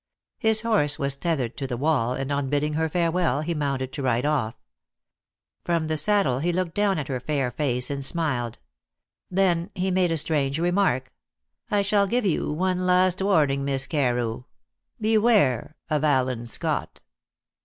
His 0.39 0.61
horse 0.61 0.97
was 0.97 1.15
tethered 1.15 1.55
to 1.57 1.67
the 1.67 1.77
wall, 1.77 2.13
and 2.13 2.31
on 2.31 2.49
bidding 2.49 2.73
her 2.73 2.89
farewell 2.89 3.41
he 3.41 3.53
mounted 3.53 3.93
to 3.93 4.01
ride 4.01 4.25
off. 4.25 4.55
From 5.63 5.85
the 5.85 5.95
saddle 5.95 6.39
he 6.39 6.51
looked 6.51 6.73
down 6.73 6.97
at 6.97 7.07
her 7.07 7.19
fair 7.19 7.51
face 7.51 7.91
and 7.91 8.03
smiled. 8.03 8.57
Then 9.29 9.69
he 9.75 9.91
made 9.91 10.09
a 10.09 10.17
strange 10.17 10.57
remark: 10.57 11.13
"I 11.69 11.83
shall 11.83 12.07
give 12.07 12.25
you 12.25 12.51
one 12.51 12.87
last 12.87 13.21
warning, 13.21 13.63
Miss 13.63 13.85
Carew: 13.85 14.45
Beware 14.99 15.75
of 15.87 16.03
Allen 16.03 16.47
Scott!" 16.47 17.01